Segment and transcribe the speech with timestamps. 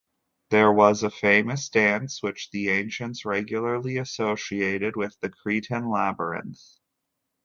[0.49, 6.79] There was a famous dance which the ancients regularly associated with the Cretan labyrinth.